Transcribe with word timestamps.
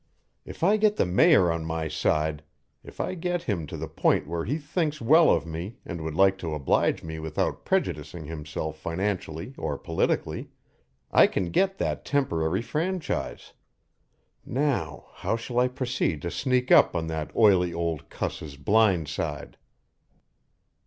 If 0.45 0.63
I 0.63 0.77
get 0.77 0.95
the 0.95 1.05
Mayor 1.05 1.51
on 1.51 1.63
my 1.63 1.87
side 1.87 2.41
if 2.83 2.99
I 2.99 3.13
get 3.13 3.43
him 3.43 3.67
to 3.67 3.77
the 3.77 3.87
point 3.87 4.25
where 4.25 4.45
he 4.45 4.57
thinks 4.57 4.99
well 4.99 5.29
of 5.29 5.45
me 5.45 5.77
and 5.85 6.01
would 6.01 6.15
like 6.15 6.39
to 6.39 6.55
oblige 6.55 7.03
me 7.03 7.19
without 7.19 7.65
prejudicing 7.65 8.25
himself 8.25 8.79
financially 8.79 9.53
or 9.59 9.77
politically 9.77 10.49
I 11.11 11.27
can 11.27 11.51
get 11.51 11.77
that 11.77 12.03
temporary 12.03 12.63
franchise. 12.63 13.53
Now, 14.43 15.05
how 15.17 15.35
shall 15.35 15.59
I 15.59 15.67
proceed 15.67 16.23
to 16.23 16.31
sneak 16.31 16.71
up 16.71 16.95
on 16.95 17.05
that 17.05 17.29
oily 17.35 17.71
old 17.71 18.09
cuss's 18.09 18.57
blind 18.57 19.07
side?" 19.07 19.55